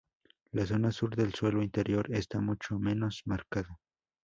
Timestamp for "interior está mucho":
1.61-2.79